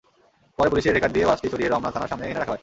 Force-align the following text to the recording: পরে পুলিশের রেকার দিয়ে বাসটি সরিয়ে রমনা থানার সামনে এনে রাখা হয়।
পরে 0.59 0.69
পুলিশের 0.69 0.93
রেকার 0.95 1.11
দিয়ে 1.13 1.25
বাসটি 1.25 1.47
সরিয়ে 1.49 1.69
রমনা 1.69 1.91
থানার 1.91 2.09
সামনে 2.09 2.25
এনে 2.25 2.39
রাখা 2.39 2.51
হয়। 2.51 2.59